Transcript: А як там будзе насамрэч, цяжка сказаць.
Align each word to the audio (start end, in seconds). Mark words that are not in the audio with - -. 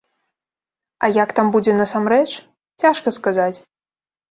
А 1.07 1.09
як 1.17 1.29
там 1.41 1.51
будзе 1.57 1.75
насамрэч, 1.83 2.27
цяжка 2.81 3.17
сказаць. 3.21 3.55